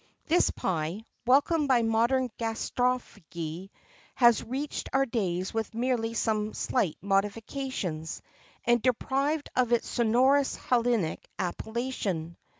[0.25, 3.69] This pie, welcomed by modern gastrophagy,
[4.15, 8.23] has reached our days with merely some slight modifications,
[8.65, 12.35] and deprived of its sonorous Hellenic appellation.